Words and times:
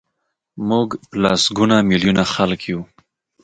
موږ 0.69 0.87
لسګونه 1.23 1.75
میلیونه 1.89 2.23
خلک 2.33 2.61
یو. 2.71 2.81